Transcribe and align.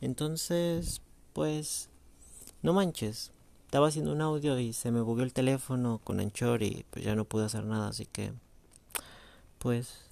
Entonces, 0.00 1.00
pues, 1.32 1.88
no 2.62 2.72
manches. 2.72 3.32
Estaba 3.64 3.88
haciendo 3.88 4.12
un 4.12 4.20
audio 4.20 4.58
y 4.58 4.72
se 4.72 4.90
me 4.90 5.00
bugueó 5.00 5.24
el 5.24 5.32
teléfono 5.32 6.00
con 6.04 6.20
Anchor 6.20 6.62
y 6.62 6.84
pues 6.90 7.04
ya 7.04 7.14
no 7.14 7.24
pude 7.24 7.44
hacer 7.44 7.64
nada, 7.64 7.88
así 7.88 8.06
que, 8.06 8.32
pues, 9.58 10.06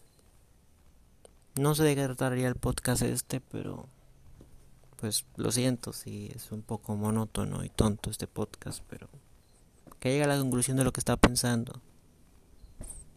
no 1.56 1.74
sé 1.74 1.84
de 1.84 1.94
qué 1.94 2.04
trataría 2.04 2.48
el 2.48 2.56
podcast 2.56 3.02
este, 3.02 3.40
pero, 3.40 3.86
pues, 4.96 5.24
lo 5.36 5.52
siento 5.52 5.92
si 5.92 6.30
es 6.34 6.50
un 6.50 6.62
poco 6.62 6.96
monótono 6.96 7.64
y 7.64 7.68
tonto 7.68 8.10
este 8.10 8.26
podcast, 8.26 8.82
pero 8.88 9.08
que 10.00 10.10
llegue 10.10 10.24
a 10.24 10.28
la 10.28 10.38
conclusión 10.38 10.76
de 10.76 10.84
lo 10.84 10.92
que 10.92 11.00
estaba 11.00 11.16
pensando. 11.16 11.80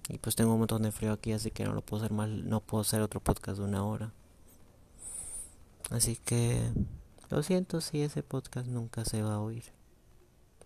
Y 0.10 0.20
pues 0.20 0.36
tengo 0.36 0.54
un 0.54 0.60
montón 0.60 0.84
de 0.84 0.92
frío 0.92 1.12
aquí, 1.12 1.34
así 1.34 1.52
que 1.52 1.66
no 1.66 1.74
lo 1.74 1.82
puedo 1.82 2.02
hacer 2.02 2.16
mal, 2.16 2.48
no 2.48 2.62
puedo 2.62 2.82
hacer 2.82 3.02
otro 3.02 3.20
podcast 3.20 3.58
de 3.58 3.66
una 3.66 3.84
hora. 3.84 4.14
Así 5.90 6.18
que 6.18 6.62
lo 7.30 7.44
siento 7.44 7.82
si 7.82 8.02
ese 8.02 8.24
podcast 8.24 8.68
nunca 8.68 9.06
se 9.06 9.22
va 9.22 9.36
a 9.36 9.40
oír. 9.40 9.64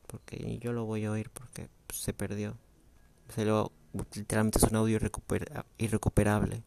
Porque 0.08 0.58
yo 0.60 0.74
lo 0.74 0.86
voy 0.86 1.06
a 1.06 1.12
oír 1.12 1.30
porque 1.30 1.70
se 1.94 2.14
perdió. 2.14 2.58
Se 3.30 3.46
lo, 3.46 3.72
literalmente 4.16 4.58
es 4.58 4.64
un 4.66 4.76
audio 4.76 5.00
irrecuperable. 5.78 6.64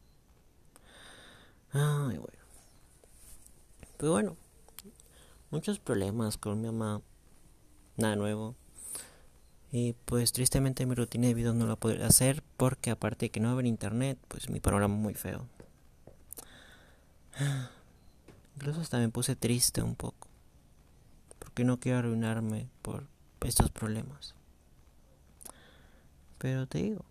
Ay, 1.72 2.18
bueno. 2.18 2.44
Pues 3.96 4.10
bueno, 4.10 4.36
muchos 5.50 5.78
problemas 5.78 6.38
con 6.38 6.60
mi 6.60 6.66
mamá. 6.66 7.02
Nada 7.96 8.16
nuevo. 8.16 8.54
Y 9.72 9.94
pues 10.04 10.32
tristemente 10.32 10.86
mi 10.86 10.94
rutina 10.94 11.26
de 11.26 11.34
videos 11.34 11.56
no 11.56 11.66
la 11.66 11.74
puedo 11.74 12.04
hacer 12.04 12.44
porque 12.56 12.90
aparte 12.90 13.26
de 13.26 13.30
que 13.30 13.40
no 13.40 13.50
haber 13.50 13.66
internet, 13.66 14.18
pues 14.28 14.48
mi 14.48 14.60
panorama 14.60 14.94
es 14.94 15.00
muy 15.00 15.14
feo. 15.14 15.48
Incluso 18.56 18.80
hasta 18.80 18.98
me 18.98 19.08
puse 19.08 19.36
triste 19.36 19.82
un 19.82 19.94
poco. 19.94 20.28
Porque 21.38 21.64
no 21.64 21.80
quiero 21.80 21.98
arruinarme 21.98 22.68
por 22.82 23.06
estos 23.42 23.70
problemas. 23.70 24.34
Pero 26.38 26.66
te 26.66 26.82
digo. 26.82 27.04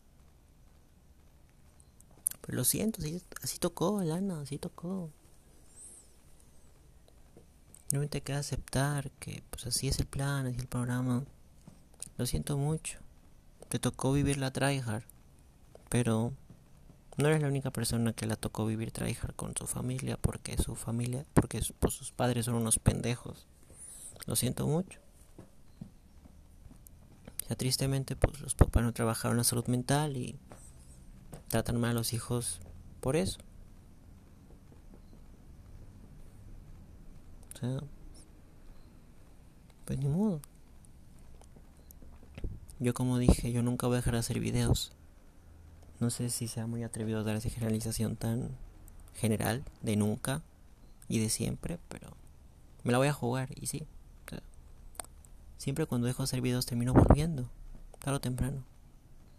Pues 2.42 2.56
lo 2.56 2.64
siento, 2.64 3.02
así, 3.02 3.22
así 3.42 3.58
tocó, 3.58 4.02
Lana, 4.04 4.42
así 4.42 4.58
tocó. 4.58 5.10
No 7.92 8.00
me 8.00 8.08
te 8.08 8.22
queda 8.22 8.40
aceptar 8.40 9.12
que 9.12 9.44
pues 9.50 9.68
así 9.68 9.88
es 9.88 10.00
el 10.00 10.08
plan, 10.08 10.46
así 10.46 10.56
es 10.56 10.62
el 10.64 10.68
programa. 10.68 11.24
Lo 12.18 12.26
siento 12.26 12.58
mucho. 12.58 13.00
Te 13.70 13.80
tocó 13.80 14.12
vivir 14.12 14.38
la 14.38 14.52
tryhard. 14.52 15.04
Pero 15.90 16.34
no 17.18 17.28
eres 17.28 17.42
la 17.42 17.48
única 17.48 17.72
persona 17.72 18.14
que 18.14 18.26
la 18.26 18.36
tocó 18.36 18.66
vivir 18.66 18.92
tryhard 18.92 19.36
con 19.36 19.56
su 19.56 19.68
familia 19.68 20.18
porque 20.18 20.58
su 20.58 20.76
familia, 20.76 21.26
porque 21.34 21.62
pues, 21.80 21.94
sus 21.94 22.12
padres 22.12 22.46
son 22.46 22.56
unos 22.56 22.80
pendejos. 22.80 23.48
Lo 24.26 24.36
siento 24.36 24.68
mucho. 24.68 25.00
Ya 27.50 27.56
tristemente 27.56 28.16
pues 28.16 28.40
los 28.40 28.56
papás 28.56 28.84
no 28.84 28.94
trabajaron 28.94 29.38
la 29.38 29.44
salud 29.44 29.68
mental 29.68 30.18
y 30.18 30.40
tratan 31.50 31.80
mal 31.80 31.92
a 31.92 31.94
los 31.94 32.14
hijos 32.14 32.62
por 33.00 33.16
eso. 33.16 33.40
O 37.54 37.58
sea, 37.60 37.80
pues 39.86 40.00
ni 40.00 40.08
modo. 40.08 40.42
Yo 42.80 42.94
como 42.94 43.18
dije, 43.20 43.52
yo 43.52 43.62
nunca 43.62 43.88
voy 43.88 43.96
a 43.96 43.98
dejar 43.98 44.14
de 44.14 44.20
hacer 44.20 44.40
videos. 44.40 44.94
No 46.04 46.10
sé 46.10 46.30
si 46.30 46.50
sea 46.50 46.68
muy 46.68 46.84
atrevido 46.84 47.24
dar 47.24 47.38
esa 47.38 47.50
generalización 47.50 48.18
tan 48.18 48.50
general 49.16 49.64
de 49.84 49.96
nunca 49.96 50.42
y 51.08 51.20
de 51.20 51.30
siempre, 51.30 51.80
pero 51.88 52.10
me 52.84 52.92
la 52.92 52.98
voy 52.98 53.08
a 53.08 53.14
jugar 53.14 53.48
y 53.56 53.68
sí. 53.68 53.88
siempre 55.58 55.86
cuando 55.86 56.06
dejo 56.06 56.22
de 56.22 56.26
hacer 56.26 56.42
videos 56.42 56.66
termino 56.66 56.94
volviendo, 56.94 57.50
tarde 58.00 58.18
o 58.18 58.20
temprano. 58.20 58.66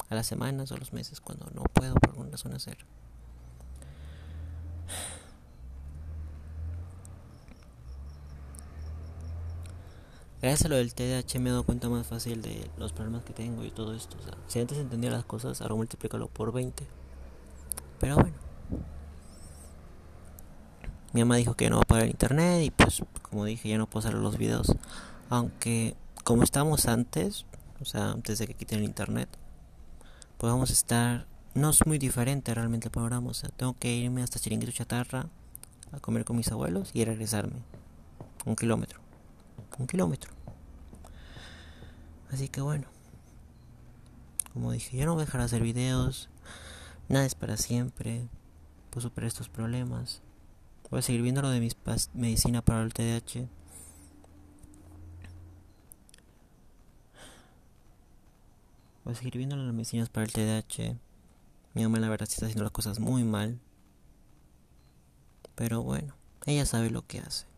A 0.09 0.15
las 0.15 0.27
semanas 0.27 0.73
o 0.73 0.79
los 0.79 0.95
meses 0.95 1.21
cuando 1.21 1.51
no 1.55 1.65
puedo 1.65 1.97
por 1.97 2.09
alguna 2.09 2.31
razón 2.31 2.55
hacer. 2.55 2.79
Gracias 10.45 10.67
a 10.67 10.69
lo 10.69 10.77
del 10.77 10.93
TDAH 10.93 11.39
me 11.41 11.49
he 11.49 11.53
dado 11.53 11.65
cuenta 11.65 11.89
más 11.89 12.07
fácil 12.07 12.43
de 12.43 12.71
los 12.77 12.93
problemas 12.93 13.25
que 13.25 13.33
tengo 13.33 13.65
y 13.65 13.71
todo 13.71 13.95
esto. 13.95 14.19
O 14.21 14.23
sea, 14.23 14.35
si 14.47 14.61
antes 14.61 14.77
entendía 14.77 15.11
las 15.11 15.25
cosas, 15.25 15.63
ahora 15.63 15.75
multiplícalo 15.75 16.29
por 16.29 16.53
20. 16.53 16.87
Pero 17.99 18.17
bueno. 18.17 18.35
Mi 21.15 21.23
mamá 21.23 21.37
dijo 21.37 21.55
que 21.55 21.71
no 21.71 21.77
va 21.77 21.83
a 21.85 21.87
pagar 21.87 22.05
el 22.05 22.11
internet 22.11 22.63
y 22.63 22.71
pues 22.71 23.03
como 23.23 23.47
dije 23.47 23.71
ya 23.71 23.79
no 23.79 23.87
puedo 23.87 24.07
hacer 24.07 24.21
los 24.21 24.37
videos. 24.37 24.77
Aunque 25.31 25.97
como 26.25 26.43
estábamos 26.43 26.89
antes, 26.89 27.47
o 27.81 27.87
sea, 27.87 28.11
antes 28.11 28.39
de 28.39 28.47
que 28.47 28.53
quiten 28.53 28.81
el 28.81 28.85
internet, 28.85 29.31
podemos 30.37 30.69
estar... 30.69 31.27
No 31.55 31.71
es 31.71 31.87
muy 31.87 31.97
diferente 31.97 32.53
realmente 32.53 32.91
el 32.93 33.35
sea, 33.35 33.49
tengo 33.49 33.79
que 33.79 33.97
irme 33.97 34.23
hasta 34.23 34.39
Chiringuito 34.39 34.73
Chatarra 34.73 35.27
a 35.91 36.01
comer 36.01 36.27
con 36.27 36.37
mis 36.37 36.53
abuelos 36.53 36.91
y 36.93 37.03
regresarme. 37.07 37.63
Un 38.45 38.57
kilómetro 38.57 39.05
un 39.79 39.87
kilómetro. 39.87 40.34
Así 42.35 42.49
que 42.49 42.61
bueno, 42.61 42.89
como 44.53 44.73
dije, 44.73 44.97
yo 44.97 45.07
no 45.07 45.15
voy 45.15 45.23
a 45.23 45.25
dejar 45.27 45.41
de 45.41 45.45
hacer 45.45 45.63
videos, 45.63 46.29
nada 47.09 47.25
es 47.25 47.37
para 47.37 47.57
siempre, 47.57 48.27
puedo 48.91 49.03
superar 49.03 49.29
estos 49.29 49.49
problemas. 49.49 50.21
Voy 50.91 50.99
a 50.99 51.03
seguir 51.03 51.23
viendo 51.23 51.43
lo 51.43 51.51
de 51.51 51.61
mis 51.61 51.77
medicina 52.13 52.61
para 52.61 52.83
el 52.83 52.93
TDAH. 52.93 53.49
Voy 59.05 59.13
a 59.13 59.17
seguir 59.17 59.37
viendo 59.37 59.55
las 59.55 59.73
medicinas 59.73 60.09
para 60.09 60.27
el 60.27 60.33
TDAH. 60.33 60.99
Mi 61.75 61.85
mamá 61.85 62.01
la 62.01 62.09
verdad 62.09 62.29
está 62.29 62.47
haciendo 62.47 62.65
las 62.65 62.73
cosas 62.73 62.99
muy 62.99 63.23
mal. 63.23 63.61
Pero 65.55 65.85
bueno, 65.85 66.17
ella 66.47 66.67
sabe 66.67 66.91
lo 66.91 67.07
que 67.07 67.21
hace. 67.21 67.54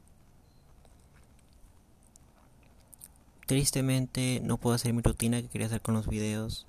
Tristemente 3.46 4.40
no 4.42 4.58
puedo 4.58 4.74
hacer 4.74 4.92
mi 4.92 5.02
rutina 5.02 5.40
que 5.40 5.48
quería 5.48 5.68
hacer 5.68 5.80
con 5.80 5.94
los 5.94 6.08
videos. 6.08 6.66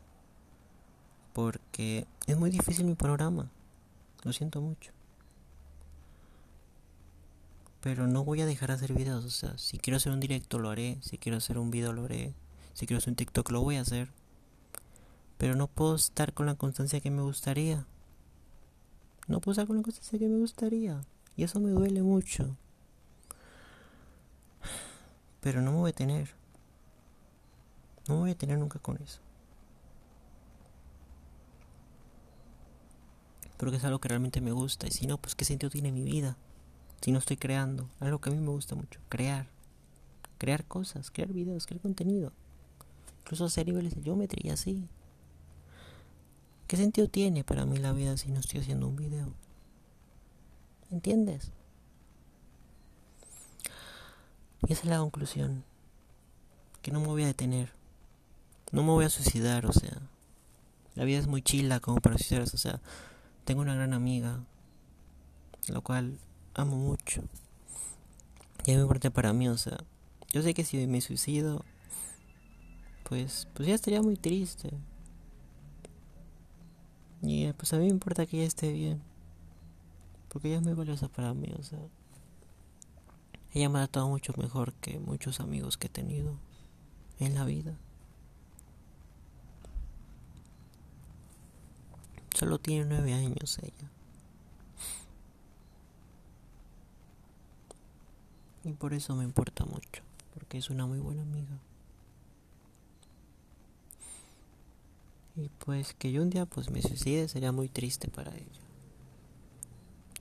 Porque 1.34 2.06
es 2.28 2.38
muy 2.38 2.52
difícil 2.52 2.86
mi 2.86 2.94
panorama. 2.94 3.50
Lo 4.24 4.32
siento 4.32 4.62
mucho. 4.62 4.92
Pero 7.82 8.08
no 8.08 8.24
voy 8.24 8.42
a 8.42 8.46
dejar 8.46 8.70
de 8.70 8.76
hacer 8.76 8.94
videos. 8.94 9.26
O 9.26 9.30
sea, 9.32 9.58
si 9.58 9.80
quiero 9.80 9.98
hacer 9.98 10.12
un 10.12 10.20
directo 10.20 10.60
lo 10.60 10.70
haré. 10.70 11.00
Si 11.02 11.18
quiero 11.18 11.38
hacer 11.38 11.58
un 11.58 11.72
video 11.72 11.94
lo 11.94 12.06
haré. 12.06 12.34
Si 12.74 12.86
quiero 12.86 13.00
hacer 13.00 13.10
un 13.10 13.16
TikTok 13.16 13.50
lo 13.50 13.62
voy 13.62 13.78
a 13.78 13.82
hacer. 13.82 14.10
Pero 15.40 15.56
no 15.56 15.68
puedo 15.68 15.96
estar 15.96 16.34
con 16.34 16.46
la 16.46 16.56
constancia 16.56 17.00
que 17.00 17.10
me 17.10 17.24
gustaría. 17.24 17.88
No 19.28 19.42
puedo 19.42 19.54
estar 19.54 19.68
con 19.68 19.78
la 19.78 19.84
constancia 19.84 20.20
que 20.20 20.28
me 20.28 20.38
gustaría. 20.38 21.02
Y 21.36 21.44
eso 21.44 21.60
me 21.60 21.70
duele 21.70 22.04
mucho. 22.04 22.56
Pero 25.42 25.62
no 25.62 25.72
me 25.72 25.78
voy 25.78 25.90
a 25.90 25.94
tener. 25.94 26.36
No 28.08 28.18
voy 28.18 28.32
a 28.32 28.38
tener 28.38 28.58
nunca 28.58 28.80
con 28.80 28.98
eso. 29.02 29.20
Porque 33.58 33.78
es 33.78 33.84
algo 33.84 34.00
que 34.00 34.10
realmente 34.10 34.40
me 34.40 34.52
gusta. 34.52 34.88
Y 34.88 34.92
si 34.92 35.08
no, 35.08 35.18
pues 35.18 35.36
qué 35.36 35.44
sentido 35.44 35.70
tiene 35.70 35.92
mi 35.92 36.04
vida. 36.04 36.38
Si 37.02 37.12
no 37.12 37.20
estoy 37.20 37.38
creando. 37.38 37.90
Algo 38.00 38.20
que 38.20 38.30
a 38.30 38.34
mí 38.34 38.40
me 38.40 38.50
gusta 38.50 38.76
mucho. 38.76 39.00
Crear. 39.10 39.48
Crear 40.38 40.64
cosas. 40.66 41.12
Crear 41.12 41.34
videos. 41.34 41.66
Crear 41.66 41.82
contenido. 41.82 42.32
Incluso 43.22 43.46
hacer 43.46 43.66
niveles 43.66 43.96
de 43.96 44.04
geometría 44.04 44.54
así. 44.54 44.88
¿Qué 46.68 46.78
sentido 46.78 47.08
tiene 47.08 47.44
para 47.44 47.66
mí 47.66 47.78
la 47.78 47.94
vida 47.94 48.16
si 48.18 48.30
no 48.30 48.40
estoy 48.40 48.60
haciendo 48.60 48.88
un 48.88 48.96
video? 48.96 49.34
¿Entiendes? 50.92 51.52
Y 54.68 54.74
esa 54.74 54.84
es 54.84 54.90
la 54.90 55.00
conclusión. 55.00 55.64
Que 56.82 56.92
no 56.92 57.00
me 57.00 57.08
voy 57.08 57.24
a 57.24 57.28
detener. 57.28 57.77
No 58.72 58.84
me 58.84 58.90
voy 58.90 59.06
a 59.06 59.10
suicidar, 59.10 59.66
o 59.66 59.74
sea. 59.74 60.02
La 60.96 61.04
vida 61.04 61.20
es 61.20 61.28
muy 61.28 61.42
chila 61.42 61.80
como 61.80 62.02
para 62.02 62.18
suicidarse, 62.18 62.56
o 62.56 62.60
sea. 62.60 62.82
Tengo 63.46 63.62
una 63.62 63.76
gran 63.76 63.94
amiga, 63.94 64.44
lo 65.70 65.82
cual 65.82 66.20
amo 66.54 66.76
mucho. 66.76 67.22
Y 68.66 68.72
es 68.72 68.78
muy 68.78 68.84
importante 68.84 69.12
para 69.12 69.32
mí, 69.32 69.48
o 69.48 69.58
sea. 69.58 69.78
Yo 70.34 70.42
sé 70.42 70.54
que 70.54 70.66
si 70.66 70.86
me 70.88 71.00
suicido, 71.00 71.64
pues, 73.08 73.48
pues 73.54 73.70
ya 73.70 73.76
estaría 73.76 74.02
muy 74.02 74.18
triste. 74.18 74.70
Y 77.22 77.52
pues 77.54 77.74
a 77.74 77.78
mí 77.78 77.86
me 77.86 77.92
importa 77.92 78.26
que 78.26 78.38
ella 78.38 78.48
esté 78.48 78.72
bien. 78.74 79.02
Porque 80.30 80.50
ella 80.50 80.58
es 80.58 80.64
muy 80.64 80.74
valiosa 80.74 81.08
para 81.08 81.34
mí, 81.34 81.54
o 81.58 81.64
sea. 81.64 81.80
Ella 83.54 83.70
me 83.70 83.80
ha 83.80 83.88
tratado 83.88 84.10
mucho 84.10 84.34
mejor 84.38 84.74
que 84.74 85.00
muchos 85.00 85.40
amigos 85.40 85.78
que 85.78 85.88
he 85.88 85.90
tenido 85.90 86.38
en 87.20 87.34
la 87.34 87.46
vida. 87.46 87.78
Solo 92.38 92.60
tiene 92.60 92.86
nueve 92.86 93.14
años 93.14 93.58
ella. 93.64 93.90
Y 98.64 98.74
por 98.74 98.94
eso 98.94 99.16
me 99.16 99.24
importa 99.24 99.66
mucho, 99.66 100.04
porque 100.36 100.60
es 100.60 100.70
una 100.70 100.86
muy 100.86 101.00
buena 101.00 101.24
amiga. 101.24 101.58
Y 105.36 105.50
pues 105.50 105.96
que 105.96 106.12
yo 106.12 106.22
un 106.22 106.30
día 106.30 106.46
pues 106.46 106.70
me 106.70 106.84
suicide 106.84 107.28
sería 107.28 107.52
muy 107.52 107.70
triste 107.70 108.08
para 108.08 108.36
ella. 108.36 108.62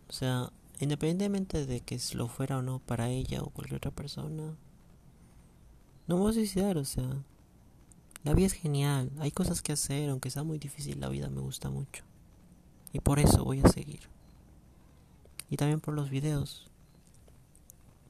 O 0.09 0.13
sea, 0.15 0.51
independientemente 0.81 1.67
de 1.67 1.81
que 1.81 2.01
lo 2.15 2.29
fuera 2.29 2.57
o 2.57 2.63
no 2.63 2.79
para 2.79 3.11
ella 3.11 3.43
o 3.43 3.51
cualquier 3.51 3.77
otra 3.77 3.91
persona, 3.91 4.55
no 6.07 6.15
me 6.17 6.23
voy 6.23 6.31
a 6.31 6.33
suicidar, 6.33 6.79
o 6.79 6.85
sea, 6.87 7.23
la 8.27 8.35
vida 8.35 8.47
es 8.47 8.55
genial, 8.55 9.13
hay 9.21 9.31
cosas 9.31 9.63
que 9.63 9.73
hacer, 9.73 10.11
aunque 10.11 10.31
sea 10.31 10.43
muy 10.43 10.59
difícil, 10.59 10.99
la 10.99 11.09
vida 11.09 11.31
me 11.31 11.41
gusta 11.41 11.71
mucho. 11.71 12.03
Y 12.93 12.99
por 12.99 13.21
eso 13.21 13.45
voy 13.45 13.61
a 13.63 13.69
seguir. 13.69 14.01
Y 15.49 15.57
también 15.57 15.79
por 15.79 15.95
los 15.95 16.11
videos. 16.11 16.69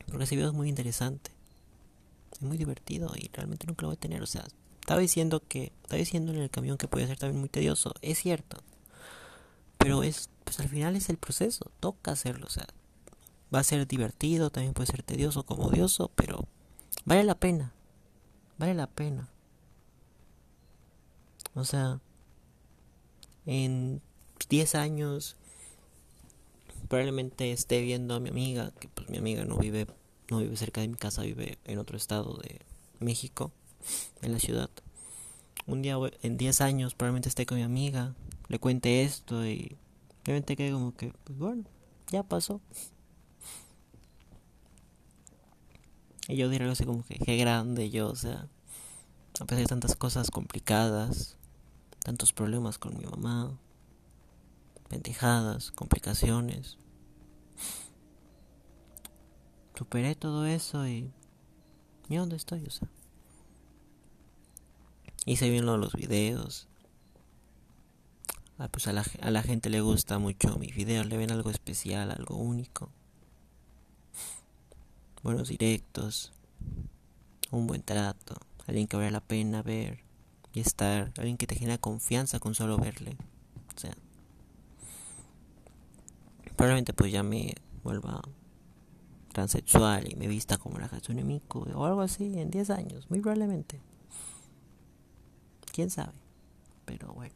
Porque 0.07 0.25
ese 0.25 0.35
video 0.35 0.49
es 0.49 0.55
muy 0.55 0.71
interesante. 0.71 1.33
Es 2.33 2.41
muy 2.41 2.57
divertido 2.57 3.13
y 3.15 3.29
realmente 3.31 3.67
nunca 3.67 3.83
lo 3.83 3.89
voy 3.89 3.97
a 3.97 4.01
tener. 4.01 4.23
O 4.23 4.27
sea, 4.27 4.47
estaba 4.81 5.01
diciendo 5.01 5.43
que, 5.47 5.71
estaba 5.83 5.99
diciendo 5.99 6.33
en 6.33 6.39
el 6.39 6.49
camión 6.49 6.79
que 6.79 6.89
podía 6.89 7.07
ser 7.07 7.19
también 7.19 7.41
muy 7.41 7.51
tedioso. 7.51 7.93
Es 8.01 8.17
cierto. 8.19 8.63
Pero 9.77 10.03
es, 10.03 10.31
pues 10.45 10.61
al 10.61 10.71
final 10.71 10.97
es 10.97 11.11
el 11.11 11.19
proceso. 11.19 11.71
Toca 11.79 12.13
hacerlo. 12.13 12.47
O 12.47 12.51
sea, 12.51 12.67
va 13.55 13.59
a 13.59 13.65
ser 13.65 13.87
divertido, 13.87 14.49
también 14.49 14.73
puede 14.73 14.87
ser 14.87 15.03
tedioso, 15.03 15.43
como 15.43 15.65
odioso, 15.65 16.11
pero 16.15 16.49
vale 17.05 17.23
la 17.23 17.35
pena. 17.35 17.75
Vale 18.57 18.73
la 18.73 18.87
pena. 18.87 19.29
O 21.56 21.64
sea, 21.64 22.00
en 23.47 24.00
10 24.49 24.75
años 24.76 25.37
probablemente 26.88 27.50
esté 27.50 27.81
viendo 27.81 28.14
a 28.14 28.20
mi 28.20 28.29
amiga, 28.29 28.73
que 28.79 28.88
pues 28.88 29.08
mi 29.08 29.17
amiga 29.17 29.44
no 29.44 29.56
vive 29.56 29.87
no 30.31 30.38
vive 30.38 30.56
cerca 30.56 30.81
de 30.81 30.88
mi 30.88 30.97
casa, 30.97 31.23
vive 31.23 31.58
en 31.64 31.79
otro 31.79 31.97
estado 31.97 32.37
de 32.37 32.61
México, 33.00 33.53
en 34.23 34.32
la 34.32 34.38
ciudad. 34.38 34.70
Un 35.67 35.82
día 35.82 35.97
en 36.23 36.37
10 36.37 36.61
años 36.61 36.94
probablemente 36.94 37.29
esté 37.29 37.47
con 37.47 37.58
mi 37.58 37.64
amiga, 37.64 38.14
le 38.49 38.58
cuente 38.58 39.03
esto 39.03 39.47
y 39.47 39.76
probablemente 40.23 40.56
quede 40.56 40.73
como 40.73 40.94
que 40.94 41.12
pues 41.25 41.38
bueno, 41.38 41.64
ya 42.11 42.23
pasó. 42.23 42.61
Y 46.29 46.37
yo 46.37 46.49
diré 46.49 46.64
algo 46.64 46.73
así 46.73 46.85
como 46.85 47.05
que 47.05 47.19
qué 47.19 47.37
grande 47.37 47.88
yo, 47.91 48.08
o 48.08 48.17
sea, 48.17 48.47
a 49.41 49.44
pesar 49.44 49.58
de 49.58 49.67
tantas 49.67 49.94
cosas 49.97 50.31
complicadas, 50.31 51.36
tantos 52.06 52.32
problemas 52.32 52.79
con 52.79 52.97
mi 52.97 53.05
mamá, 53.05 53.58
pendejadas, 54.88 55.73
complicaciones. 55.73 56.79
Superé 59.75 60.14
todo 60.14 60.47
eso 60.47 60.87
y... 60.87 61.11
¿Y 62.08 62.14
dónde 62.14 62.37
estoy? 62.37 62.64
O 62.64 62.70
sea... 62.70 62.87
Hice 65.25 65.50
bien 65.50 65.67
los 65.67 65.94
videos. 65.94 66.69
Ah, 68.56 68.69
pues 68.69 68.87
a 68.87 68.93
la, 68.93 69.05
a 69.20 69.31
la 69.32 69.43
gente 69.43 69.69
le 69.69 69.81
gusta 69.81 70.20
mucho 70.20 70.56
mis 70.58 70.76
videos, 70.76 71.06
le 71.06 71.17
ven 71.17 71.32
algo 71.32 71.50
especial, 71.50 72.12
algo 72.12 72.37
único. 72.37 72.88
Buenos 75.25 75.49
directos. 75.49 76.32
Un 77.50 77.67
buen 77.67 77.82
trato. 77.82 78.37
Alguien 78.69 78.87
que 78.87 78.97
vale 78.97 79.11
la 79.11 79.20
pena 79.20 79.62
ver 79.62 80.06
y 80.56 80.61
estar. 80.61 81.12
Alguien 81.19 81.37
que 81.37 81.47
te 81.47 81.55
genera 81.55 81.76
confianza 81.76 82.41
con 82.41 82.55
solo 82.55 82.79
verle. 82.79 83.17
O 83.76 83.79
sea, 83.79 83.94
probablemente 86.56 86.94
pues 86.94 87.12
ya 87.12 87.23
me 87.23 87.55
vuelva 87.85 88.23
transexual 89.32 90.11
y 90.11 90.17
me 90.17 90.26
vista 90.29 90.56
como 90.56 90.79
la 90.79 90.87
Hatsune 90.87 91.25
Miku 91.25 91.67
o 91.75 91.85
algo 91.85 92.00
así 92.00 92.38
en 92.38 92.50
10 92.50 92.70
años, 92.70 93.11
muy 93.11 93.20
probablemente. 93.20 93.81
¿Quién 95.73 95.91
sabe? 95.91 96.14
Pero 96.87 97.12
bueno. 97.12 97.35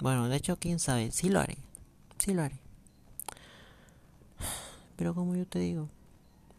Bueno, 0.00 0.28
de 0.28 0.36
hecho, 0.36 0.56
quién 0.56 0.80
sabe, 0.80 1.12
sí 1.12 1.28
lo 1.28 1.38
haré. 1.38 1.58
Sí 2.18 2.34
lo 2.34 2.42
haré. 2.42 2.58
Pero 4.96 5.14
como 5.14 5.36
yo 5.36 5.46
te 5.46 5.60
digo, 5.60 5.88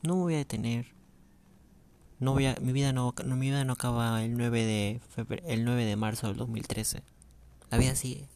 no 0.04 0.16
me 0.16 0.22
voy 0.22 0.36
a 0.36 0.38
detener. 0.38 1.01
No 2.22 2.34
voy 2.34 2.46
a, 2.46 2.56
mi 2.62 2.72
vida 2.72 2.94
no, 2.94 3.16
mi 3.26 3.50
vida 3.50 3.66
no 3.66 3.74
acaba 3.74 4.24
el 4.24 4.38
9 4.38 4.66
de 4.66 5.02
el 5.48 5.66
9 5.66 5.86
de 5.86 5.96
marzo 5.96 6.28
del 6.28 6.38
2013. 6.38 7.02
La 7.72 7.80
vida 7.80 7.96
sigue. 7.96 8.28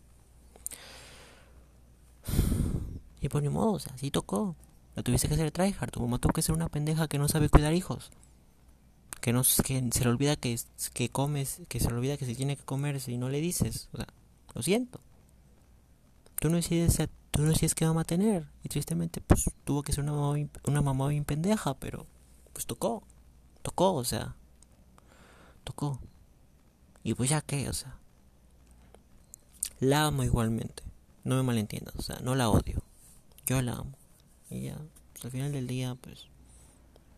Y 3.22 3.30
por 3.30 3.42
pues 3.42 3.44
ni 3.44 3.50
modo, 3.50 3.74
o 3.74 3.80
sea, 3.80 3.94
así 3.94 4.10
tocó. 4.10 4.56
Lo 4.96 5.04
tuviste 5.04 5.28
que 5.28 5.36
hacer 5.36 5.52
tryhard. 5.52 5.92
Tu 5.92 6.00
mamá 6.00 6.18
tuvo 6.18 6.34
que 6.34 6.42
ser 6.42 6.56
una 6.56 6.68
pendeja 6.68 7.08
que 7.08 7.20
no 7.20 7.28
sabe 7.28 7.48
cuidar 7.48 7.74
hijos. 7.74 8.12
Que 9.22 9.34
no 9.34 9.44
que 9.44 9.90
se 9.92 10.04
le 10.04 10.10
olvida 10.10 10.36
que, 10.36 10.60
que 10.94 11.10
comes, 11.10 11.62
que 11.68 11.80
se 11.80 11.90
le 11.90 11.96
olvida 11.96 12.18
que 12.18 12.26
se 12.26 12.34
tiene 12.34 12.58
que 12.58 12.64
comer 12.64 13.00
si 13.00 13.20
no 13.20 13.30
le 13.30 13.40
dices. 13.40 13.90
O 13.94 13.98
sea, 13.98 14.08
lo 14.56 14.64
siento. 14.64 15.00
Tú 16.40 16.50
no 16.50 16.56
decides, 16.56 16.98
tú 17.30 17.44
no 17.44 17.50
decides 17.50 17.76
qué 17.76 17.86
mamá 17.86 18.04
tener. 18.04 18.48
Y 18.64 18.70
tristemente, 18.70 19.22
pues 19.22 19.46
tuvo 19.64 19.84
que 19.84 19.94
ser 19.94 20.04
una 20.04 20.14
mamá, 20.14 20.40
una 20.66 20.82
mamá 20.82 21.08
bien 21.10 21.24
pendeja, 21.24 21.76
pero 21.76 22.08
pues 22.52 22.66
tocó. 22.66 23.04
Tocó, 23.66 23.96
o 23.96 24.04
sea. 24.04 24.36
Tocó. 25.64 26.00
Y 27.04 27.16
pues 27.16 27.32
ya 27.32 27.42
qué, 27.42 27.68
o 27.68 27.74
sea. 27.74 27.98
La 29.80 30.06
amo 30.06 30.24
igualmente. 30.24 30.84
No 31.24 31.36
me 31.36 31.42
malentiendas, 31.42 31.96
o 31.96 32.02
sea, 32.04 32.20
no 32.20 32.36
la 32.36 32.48
odio. 32.48 32.84
Yo 33.48 33.60
la 33.64 33.72
amo. 33.72 33.98
Y 34.52 34.62
ya, 34.62 34.78
pues, 35.14 35.26
al 35.26 35.32
final 35.32 35.52
del 35.52 35.66
día, 35.66 35.96
pues, 35.96 36.28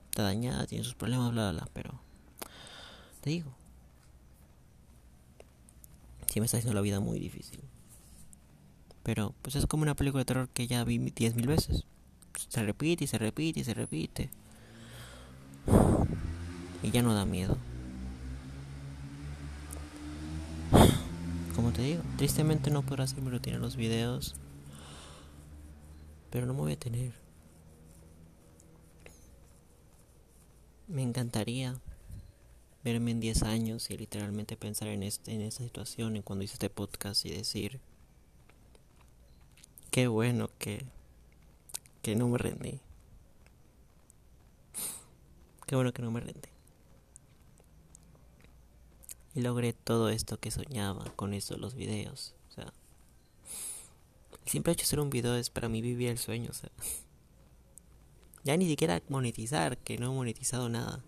está 0.09 0.23
dañada, 0.23 0.65
tiene 0.67 0.85
sus 0.85 0.95
problemas, 0.95 1.33
bla, 1.33 1.51
bla, 1.51 1.59
bla. 1.63 1.69
Pero, 1.73 1.99
te 3.19 3.31
digo, 3.31 3.51
sí 6.27 6.39
me 6.39 6.45
está 6.45 6.59
haciendo 6.59 6.75
la 6.75 6.81
vida 6.81 7.01
muy 7.01 7.19
difícil. 7.19 7.59
Pero, 9.03 9.35
pues 9.41 9.57
es 9.57 9.65
como 9.65 9.83
una 9.83 9.97
película 9.97 10.21
de 10.21 10.25
terror 10.25 10.47
que 10.47 10.65
ya 10.65 10.85
vi 10.85 10.97
diez 10.97 11.35
mil 11.35 11.47
veces. 11.47 11.83
Se 12.47 12.63
repite 12.63 13.03
y 13.03 13.07
se 13.07 13.17
repite 13.17 13.59
y 13.59 13.63
se 13.65 13.73
repite. 13.73 14.29
Y 16.83 16.91
ya 16.91 17.01
no 17.01 17.13
da 17.13 17.25
miedo. 17.25 17.57
Como 21.55 21.71
te 21.71 21.81
digo, 21.81 22.03
tristemente 22.17 22.69
no 22.69 22.83
mi 22.83 23.29
rutina 23.29 23.55
en 23.55 23.61
los 23.61 23.75
videos. 23.75 24.35
Pero 26.29 26.45
no 26.45 26.53
me 26.53 26.59
voy 26.59 26.73
a 26.73 26.79
tener. 26.79 27.13
Me 30.87 31.01
encantaría 31.01 31.79
verme 32.83 33.11
en 33.11 33.19
10 33.19 33.43
años 33.43 33.89
y 33.89 33.97
literalmente 33.97 34.55
pensar 34.55 34.87
en, 34.87 35.03
este, 35.03 35.33
en 35.33 35.41
esa 35.41 35.63
situación, 35.63 36.15
en 36.15 36.21
cuando 36.21 36.45
hice 36.45 36.53
este 36.53 36.69
podcast 36.69 37.25
y 37.25 37.31
decir, 37.31 37.81
qué 39.91 40.07
bueno 40.07 40.49
que, 40.59 40.85
que 42.01 42.15
no 42.15 42.29
me 42.29 42.37
rendí. 42.37 42.79
Qué 45.65 45.75
bueno 45.75 45.91
que 45.91 46.01
no 46.01 46.11
me 46.11 46.21
rendí. 46.21 46.56
Y 49.37 49.41
logré 49.41 49.71
todo 49.71 50.09
esto 50.09 50.39
que 50.39 50.49
soñaba 50.49 51.05
con 51.15 51.35
eso, 51.35 51.57
los 51.57 51.75
videos. 51.75 52.33
O 52.49 52.53
sea, 52.53 52.73
el 54.43 54.49
simple 54.51 54.73
hecho 54.73 54.81
de 54.81 54.85
hacer 54.85 54.99
un 54.99 55.11
video 55.11 55.35
es 55.35 55.51
para 55.51 55.69
mí 55.69 55.79
vivir 55.79 56.09
el 56.09 56.17
sueño. 56.17 56.49
O 56.49 56.53
sea, 56.53 56.71
ya 58.43 58.57
ni 58.57 58.67
siquiera 58.67 58.99
monetizar, 59.09 59.77
que 59.77 59.99
no 59.99 60.07
he 60.07 60.15
monetizado 60.15 60.69
nada. 60.69 61.03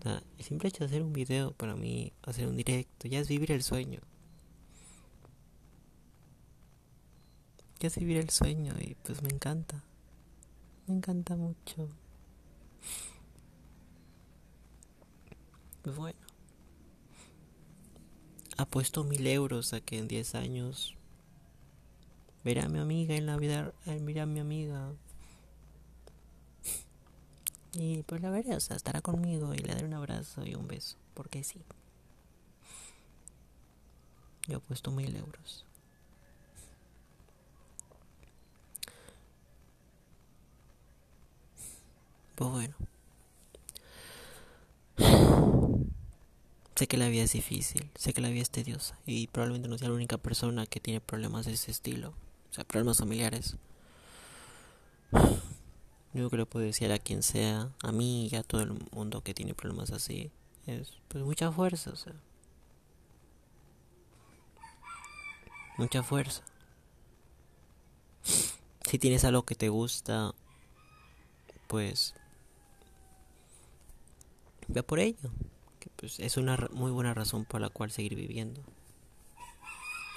O 0.00 0.02
sea, 0.02 0.20
el 0.36 0.44
simple 0.44 0.70
hecho 0.70 0.80
de 0.80 0.86
hacer 0.86 1.02
un 1.04 1.12
video 1.12 1.52
para 1.52 1.76
mí, 1.76 2.12
hacer 2.22 2.48
un 2.48 2.56
directo, 2.56 3.06
ya 3.06 3.20
es 3.20 3.28
vivir 3.28 3.52
el 3.52 3.62
sueño. 3.62 4.00
Ya 7.78 7.86
es 7.86 7.96
vivir 7.96 8.16
el 8.16 8.30
sueño 8.30 8.74
y 8.80 8.96
pues 9.04 9.22
me 9.22 9.28
encanta. 9.28 9.84
Me 10.88 10.96
encanta 10.96 11.36
mucho. 11.36 11.88
Pues 15.82 15.94
bueno 15.94 16.17
puesto 18.66 19.04
mil 19.04 19.26
euros 19.26 19.72
a 19.72 19.80
que 19.80 19.98
en 19.98 20.08
10 20.08 20.34
años 20.34 20.96
verá 22.44 22.64
a 22.64 22.68
mi 22.68 22.78
amiga 22.78 23.14
en 23.14 23.26
la 23.26 23.36
vida, 23.36 23.72
verá 23.86 24.22
a 24.24 24.26
mi 24.26 24.40
amiga. 24.40 24.92
Y 27.72 28.02
pues 28.02 28.20
la 28.22 28.30
veré, 28.30 28.56
o 28.56 28.60
sea, 28.60 28.76
estará 28.76 29.00
conmigo 29.00 29.54
y 29.54 29.58
le 29.58 29.68
daré 29.74 29.84
un 29.84 29.94
abrazo 29.94 30.44
y 30.44 30.54
un 30.54 30.66
beso, 30.66 30.96
porque 31.14 31.44
sí. 31.44 31.60
Yo 34.48 34.60
puesto 34.60 34.90
mil 34.90 35.14
euros. 35.14 35.64
Pues 42.34 42.50
bueno. 42.50 42.74
Sé 46.78 46.86
que 46.86 46.96
la 46.96 47.08
vida 47.08 47.24
es 47.24 47.32
difícil, 47.32 47.90
sé 47.96 48.12
que 48.12 48.20
la 48.20 48.28
vida 48.28 48.42
es 48.42 48.50
tediosa 48.50 48.96
y 49.04 49.26
probablemente 49.26 49.68
no 49.68 49.76
sea 49.76 49.88
la 49.88 49.96
única 49.96 50.16
persona 50.16 50.64
que 50.64 50.78
tiene 50.78 51.00
problemas 51.00 51.44
de 51.44 51.54
ese 51.54 51.72
estilo, 51.72 52.10
o 52.50 52.54
sea, 52.54 52.62
problemas 52.62 52.98
familiares. 52.98 53.56
Yo 56.14 56.30
creo 56.30 56.46
que 56.46 56.50
puedo 56.52 56.64
decir 56.64 56.92
a 56.92 57.00
quien 57.00 57.24
sea, 57.24 57.72
a 57.82 57.90
mí 57.90 58.28
y 58.30 58.36
a 58.36 58.44
todo 58.44 58.60
el 58.60 58.74
mundo 58.92 59.22
que 59.22 59.34
tiene 59.34 59.54
problemas 59.54 59.90
así, 59.90 60.30
es 60.68 60.92
pues 61.08 61.24
mucha 61.24 61.50
fuerza, 61.50 61.90
o 61.90 61.96
sea. 61.96 62.14
Mucha 65.78 66.04
fuerza. 66.04 66.44
Si 68.88 69.00
tienes 69.00 69.24
algo 69.24 69.42
que 69.42 69.56
te 69.56 69.68
gusta, 69.68 70.32
pues 71.66 72.14
ve 74.68 74.84
por 74.84 75.00
ello. 75.00 75.32
Pues 75.98 76.20
es 76.20 76.36
una 76.36 76.56
muy 76.70 76.92
buena 76.92 77.12
razón 77.12 77.44
por 77.44 77.60
la 77.60 77.70
cual 77.70 77.90
seguir 77.90 78.14
viviendo. 78.14 78.62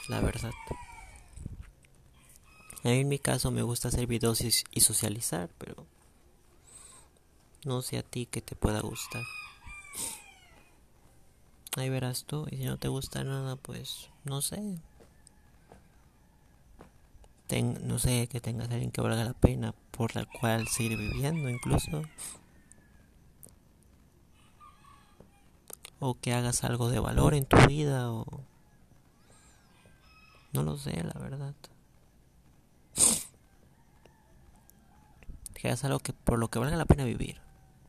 La 0.09 0.19
verdad. 0.19 0.51
A 2.83 2.87
mí 2.87 2.99
en 2.99 3.07
mi 3.07 3.17
caso 3.17 3.51
me 3.51 3.63
gusta 3.63 3.87
hacer 3.87 4.05
videos 4.05 4.41
y, 4.41 4.79
socializar, 4.79 5.49
pero 5.57 5.85
no 7.63 7.81
sé 7.81 7.97
a 7.97 8.03
ti 8.03 8.27
que 8.27 8.41
te 8.41 8.55
pueda 8.55 8.81
gustar. 8.81 9.23
Ahí 11.77 11.89
verás 11.89 12.25
tú, 12.25 12.47
y 12.51 12.57
si 12.57 12.65
no 12.65 12.77
te 12.77 12.87
gusta 12.87 13.23
nada, 13.23 13.55
pues 13.55 14.09
no 14.23 14.41
sé. 14.41 14.77
no 17.83 17.99
sé 17.99 18.27
que 18.27 18.39
tengas 18.39 18.69
a 18.69 18.73
alguien 18.73 18.91
que 18.91 19.01
valga 19.01 19.23
la 19.23 19.33
pena 19.33 19.73
por 19.91 20.15
la 20.15 20.25
cual 20.25 20.67
seguir 20.67 20.97
viviendo 20.97 21.49
incluso. 21.49 22.03
O 26.03 26.15
que 26.19 26.33
hagas 26.33 26.63
algo 26.63 26.89
de 26.89 26.99
valor 26.99 27.35
en 27.35 27.45
tu 27.45 27.55
vida 27.67 28.11
o... 28.11 28.25
No 30.51 30.63
lo 30.63 30.75
sé, 30.75 31.03
la 31.03 31.13
verdad. 31.19 31.53
Que 35.53 35.67
hagas 35.67 35.83
algo 35.83 35.99
que 35.99 36.11
por 36.11 36.39
lo 36.39 36.49
que 36.49 36.57
valga 36.57 36.75
la 36.75 36.85
pena 36.85 37.03
vivir. 37.03 37.39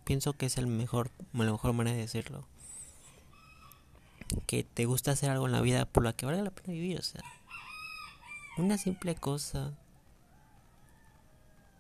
Pienso 0.04 0.34
que 0.34 0.44
es 0.44 0.58
el 0.58 0.66
mejor, 0.66 1.10
la 1.32 1.50
mejor 1.50 1.72
manera 1.72 1.96
de 1.96 2.02
decirlo. 2.02 2.46
Que 4.46 4.62
te 4.62 4.84
gusta 4.84 5.12
hacer 5.12 5.30
algo 5.30 5.46
en 5.46 5.52
la 5.52 5.62
vida 5.62 5.86
por 5.86 6.04
la 6.04 6.12
que 6.12 6.26
valga 6.26 6.42
la 6.42 6.50
pena 6.50 6.74
vivir, 6.74 6.98
o 6.98 7.02
sea. 7.02 7.22
Una 8.58 8.76
simple 8.76 9.14
cosa 9.14 9.72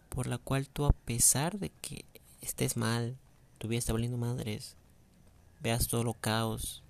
por 0.08 0.26
la 0.26 0.38
cual 0.38 0.66
tú 0.70 0.86
a 0.86 0.92
pesar 0.92 1.58
de 1.58 1.68
que 1.68 2.06
estés 2.40 2.78
mal, 2.78 3.18
tu 3.58 3.68
vida 3.68 3.78
está 3.78 3.92
valiendo 3.92 4.16
madres, 4.16 4.78
veas 5.62 5.88
todo 5.88 6.04
lo 6.04 6.14
caos 6.14 6.82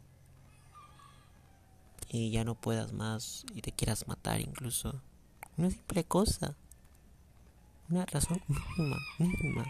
y 2.09 2.31
ya 2.31 2.45
no 2.45 2.55
puedas 2.55 2.93
más 2.93 3.45
y 3.55 3.62
te 3.62 3.73
quieras 3.73 4.07
matar 4.07 4.41
incluso. 4.41 5.00
Una 5.57 5.71
simple 5.71 6.05
cosa. 6.05 6.57
Una 7.88 8.05
razón 8.07 8.43
mínima, 8.49 8.97
mínima. 9.19 9.64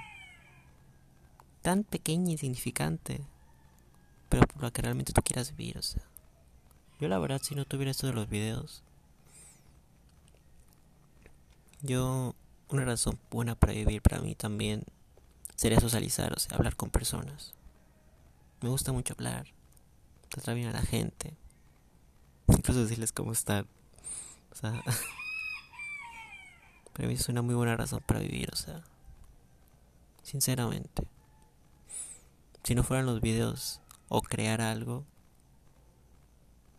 Tan 1.62 1.84
pequeña 1.84 2.30
y 2.30 2.32
insignificante. 2.32 3.20
Pero 4.28 4.46
por 4.46 4.62
la 4.62 4.70
que 4.70 4.82
realmente 4.82 5.12
tú 5.12 5.22
quieras 5.22 5.54
vivir, 5.54 5.78
o 5.78 5.82
sea. 5.82 6.02
Yo 7.00 7.08
la 7.08 7.18
verdad 7.18 7.40
si 7.42 7.54
no 7.54 7.64
tuviera 7.64 7.90
esto 7.90 8.06
de 8.06 8.12
los 8.12 8.28
videos. 8.28 8.82
Yo 11.80 12.34
una 12.68 12.84
razón 12.84 13.18
buena 13.30 13.54
para 13.54 13.72
vivir 13.72 14.02
para 14.02 14.20
mí 14.20 14.34
también 14.34 14.84
sería 15.56 15.80
socializar, 15.80 16.32
o 16.32 16.38
sea, 16.38 16.56
hablar 16.56 16.74
con 16.74 16.90
personas. 16.90 17.54
Me 18.62 18.68
gusta 18.68 18.92
mucho 18.92 19.14
hablar, 19.14 19.48
tratar 20.28 20.54
bien 20.54 20.68
a 20.68 20.72
la 20.72 20.82
gente, 20.82 21.36
incluso 22.46 22.80
decirles 22.80 23.10
cómo 23.10 23.32
están. 23.32 23.66
O 24.52 24.54
sea, 24.54 24.80
para 26.92 27.08
mí 27.08 27.14
es 27.14 27.28
una 27.28 27.42
muy 27.42 27.56
buena 27.56 27.76
razón 27.76 28.04
para 28.06 28.20
vivir, 28.20 28.50
o 28.52 28.56
sea, 28.56 28.84
sinceramente. 30.22 31.08
Si 32.62 32.76
no 32.76 32.84
fueran 32.84 33.06
los 33.06 33.20
videos 33.20 33.80
o 34.08 34.22
crear 34.22 34.60
algo, 34.60 35.04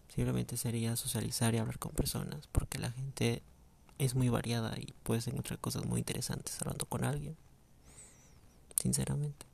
simplemente 0.07 0.55
sería 0.55 0.95
socializar 0.95 1.53
y 1.53 1.57
hablar 1.57 1.79
con 1.79 1.91
personas, 1.91 2.47
porque 2.47 2.79
la 2.79 2.91
gente 2.91 3.43
es 3.97 4.15
muy 4.15 4.29
variada 4.29 4.79
y 4.79 4.93
puedes 5.03 5.27
encontrar 5.27 5.59
cosas 5.59 5.85
muy 5.85 5.99
interesantes 5.99 6.61
hablando 6.61 6.85
con 6.85 7.03
alguien. 7.03 7.35
Sinceramente. 8.81 9.52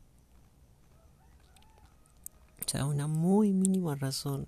O 2.69 2.71
sea, 2.71 2.85
una 2.85 3.07
muy 3.07 3.51
mínima 3.51 3.95
razón. 3.95 4.45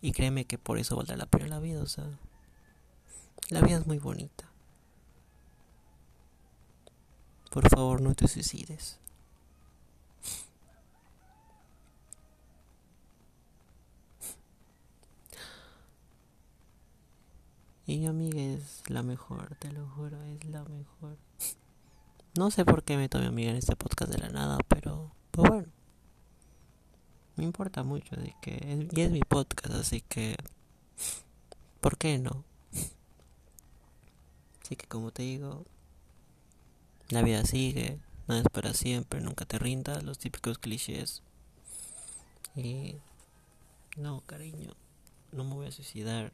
Y 0.00 0.12
créeme 0.12 0.44
que 0.44 0.58
por 0.58 0.78
eso 0.78 0.94
valdrá 0.94 1.16
la 1.16 1.26
pena 1.26 1.48
la 1.48 1.58
vida, 1.58 1.82
o 1.82 1.86
sea. 1.86 2.08
La 3.48 3.62
vida 3.62 3.78
es 3.78 3.86
muy 3.88 3.98
bonita. 3.98 4.48
Por 7.50 7.68
favor, 7.68 8.00
no 8.00 8.14
te 8.14 8.28
suicides. 8.28 9.00
Y 17.86 17.98
mi 17.98 18.06
amiga 18.06 18.40
es 18.40 18.84
la 18.86 19.02
mejor, 19.02 19.56
te 19.56 19.72
lo 19.72 19.88
juro, 19.88 20.22
es 20.22 20.44
la 20.44 20.62
mejor. 20.62 21.16
No 22.38 22.52
sé 22.52 22.64
por 22.64 22.84
qué 22.84 22.96
me 22.96 23.08
tomé 23.08 23.26
amiga 23.26 23.50
en 23.50 23.56
este 23.56 23.74
podcast 23.74 24.12
de 24.12 24.18
la 24.18 24.28
nada, 24.28 24.58
pero 24.68 25.10
pues 25.32 25.50
bueno. 25.50 25.75
Me 27.36 27.44
importa 27.44 27.82
mucho 27.82 28.16
de 28.16 28.34
que 28.40 28.56
es, 28.56 28.96
y 28.96 29.00
es 29.02 29.10
mi 29.10 29.20
podcast, 29.20 29.74
así 29.74 30.00
que 30.00 30.36
¿por 31.80 31.98
qué 31.98 32.18
no? 32.18 32.44
Así 34.62 34.74
que 34.76 34.86
como 34.86 35.12
te 35.12 35.22
digo, 35.22 35.64
la 37.10 37.22
vida 37.22 37.44
sigue, 37.44 38.00
nada 38.26 38.40
es 38.40 38.48
para 38.48 38.74
siempre, 38.74 39.20
nunca 39.20 39.44
te 39.44 39.58
rindas, 39.58 40.02
los 40.02 40.18
típicos 40.18 40.58
clichés. 40.58 41.22
Y 42.56 42.96
no, 43.96 44.22
cariño, 44.26 44.72
no 45.30 45.44
me 45.44 45.54
voy 45.54 45.66
a 45.66 45.72
suicidar 45.72 46.32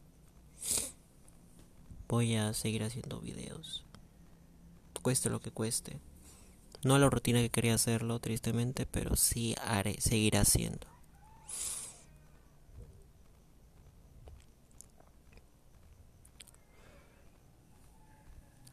voy 2.12 2.36
a 2.36 2.52
seguir 2.52 2.82
haciendo 2.82 3.20
videos. 3.20 3.86
Cueste 5.00 5.30
lo 5.30 5.40
que 5.40 5.50
cueste. 5.50 5.98
No 6.84 6.98
la 6.98 7.08
rutina 7.08 7.40
que 7.40 7.48
quería 7.48 7.74
hacerlo, 7.74 8.18
tristemente, 8.18 8.84
pero 8.84 9.16
sí 9.16 9.54
haré, 9.64 9.98
seguiré 9.98 10.36
haciendo. 10.36 10.91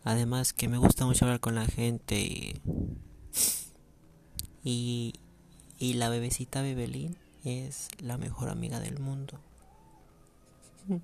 Además 0.04 0.54
que 0.54 0.68
me 0.68 0.78
gusta 0.78 1.06
mucho 1.06 1.26
hablar 1.26 1.40
con 1.40 1.56
la 1.56 1.66
gente 1.66 2.20
y 2.20 2.62
y, 4.64 5.14
y 5.78 5.94
la 5.94 6.10
bebecita 6.10 6.62
Bebelín 6.62 7.18
es 7.44 7.88
la 8.00 8.18
mejor 8.18 8.50
amiga 8.50 8.80
del 8.80 9.00
mundo. 9.00 9.40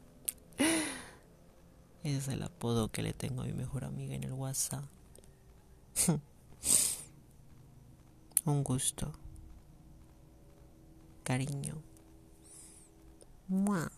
es 2.04 2.28
el 2.28 2.44
apodo 2.44 2.92
que 2.92 3.02
le 3.02 3.14
tengo 3.14 3.42
a 3.42 3.46
mi 3.46 3.54
mejor 3.54 3.86
amiga 3.86 4.14
en 4.16 4.24
el 4.24 4.34
WhatsApp. 4.34 4.84
Un 8.46 8.64
gusto. 8.64 9.12
Cariño. 11.24 11.82
Mua. 13.48 13.92